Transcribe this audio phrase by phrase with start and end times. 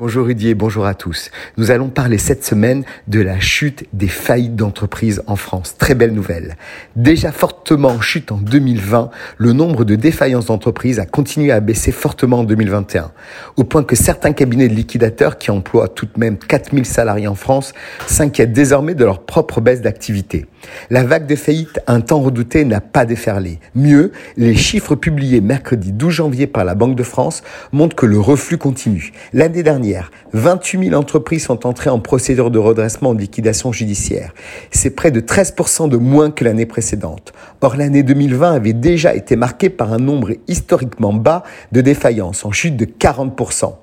[0.00, 1.30] Bonjour Rudy et bonjour à tous.
[1.56, 5.76] Nous allons parler cette semaine de la chute des faillites d'entreprises en France.
[5.78, 6.56] Très belle nouvelle.
[6.96, 11.92] Déjà fortement en chute en 2020, le nombre de défaillances d'entreprises a continué à baisser
[11.92, 13.12] fortement en 2021,
[13.54, 17.36] au point que certains cabinets de liquidateurs qui emploient tout de même 4000 salariés en
[17.36, 17.72] France
[18.08, 20.46] s'inquiètent désormais de leur propre baisse d'activité.
[20.90, 23.60] La vague de faillites un temps redoutée n'a pas déferlé.
[23.76, 28.18] Mieux, les chiffres publiés mercredi 12 janvier par la Banque de France montrent que le
[28.18, 29.12] reflux continue.
[29.32, 29.62] L'année
[30.32, 34.32] 28 000 entreprises sont entrées en procédure de redressement en liquidation judiciaire.
[34.70, 37.32] C'est près de 13% de moins que l'année précédente.
[37.60, 41.42] Or, l'année 2020 avait déjà été marquée par un nombre historiquement bas
[41.72, 43.74] de défaillances, en chute de 40%.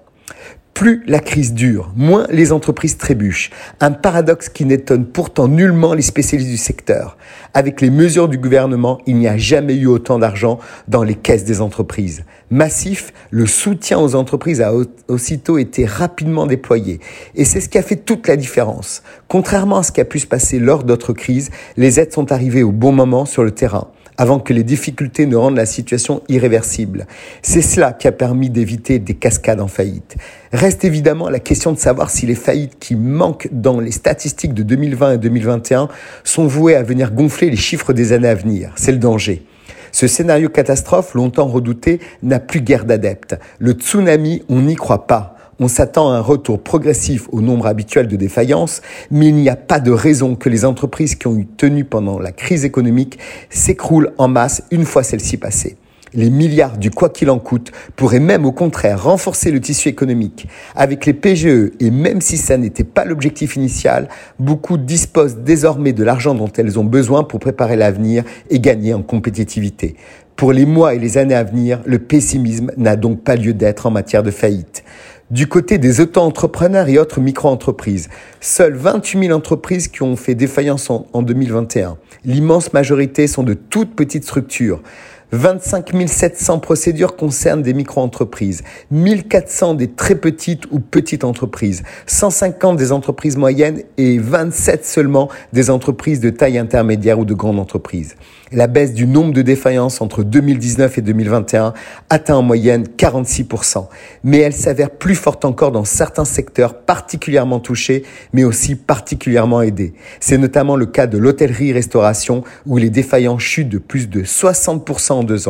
[0.81, 3.51] Plus la crise dure, moins les entreprises trébuchent.
[3.81, 7.17] Un paradoxe qui n'étonne pourtant nullement les spécialistes du secteur.
[7.53, 10.57] Avec les mesures du gouvernement, il n'y a jamais eu autant d'argent
[10.87, 12.23] dans les caisses des entreprises.
[12.49, 14.73] Massif, le soutien aux entreprises a
[15.07, 16.99] aussitôt été rapidement déployé.
[17.35, 19.03] Et c'est ce qui a fait toute la différence.
[19.27, 22.63] Contrairement à ce qui a pu se passer lors d'autres crises, les aides sont arrivées
[22.63, 27.07] au bon moment sur le terrain avant que les difficultés ne rendent la situation irréversible.
[27.41, 30.15] C'est cela qui a permis d'éviter des cascades en faillite.
[30.53, 34.61] Reste évidemment la question de savoir si les faillites qui manquent dans les statistiques de
[34.61, 35.89] 2020 et 2021
[36.23, 38.73] sont vouées à venir gonfler les chiffres des années à venir.
[38.75, 39.43] C'est le danger.
[39.91, 43.39] Ce scénario catastrophe, longtemps redouté, n'a plus guère d'adeptes.
[43.57, 45.30] Le tsunami, on n'y croit pas.
[45.63, 48.81] On s'attend à un retour progressif au nombre habituel de défaillances,
[49.11, 52.17] mais il n'y a pas de raison que les entreprises qui ont eu tenu pendant
[52.17, 53.19] la crise économique
[53.51, 55.77] s'écroulent en masse une fois celle-ci passée.
[56.15, 60.47] Les milliards du quoi qu'il en coûte pourraient même au contraire renforcer le tissu économique.
[60.75, 64.09] Avec les PGE, et même si ça n'était pas l'objectif initial,
[64.39, 69.03] beaucoup disposent désormais de l'argent dont elles ont besoin pour préparer l'avenir et gagner en
[69.03, 69.95] compétitivité.
[70.35, 73.85] Pour les mois et les années à venir, le pessimisme n'a donc pas lieu d'être
[73.85, 74.83] en matière de faillite.
[75.31, 78.09] Du côté des auto-entrepreneurs et autres micro-entreprises,
[78.41, 81.97] seules 28 000 entreprises qui ont fait défaillance en, en 2021.
[82.25, 84.81] L'immense majorité sont de toutes petites structures.
[85.31, 92.91] 25 700 procédures concernent des micro-entreprises, 1400 des très petites ou petites entreprises, 150 des
[92.91, 98.15] entreprises moyennes et 27 seulement des entreprises de taille intermédiaire ou de grande entreprise.
[98.51, 101.73] La baisse du nombre de défaillances entre 2019 et 2021
[102.09, 103.87] atteint en moyenne 46%,
[104.25, 108.03] mais elle s'avère plus forte encore dans certains secteurs particulièrement touchés,
[108.33, 109.93] mais aussi particulièrement aidés.
[110.19, 115.41] C'est notamment le cas de l'hôtellerie-restauration où les défaillances chutent de plus de 60% deux.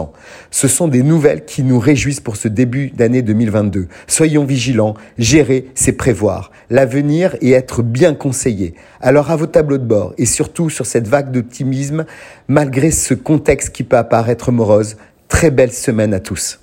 [0.52, 3.88] Ce sont des nouvelles qui nous réjouissent pour ce début d'année 2022.
[4.08, 8.74] Soyons vigilants, gérer, c'est prévoir l'avenir et être bien conseillé.
[9.02, 12.06] Alors à vos tableaux de bord et surtout sur cette vague d'optimisme,
[12.48, 16.60] malgré ce contexte qui peut apparaître morose, très belle semaine à tous.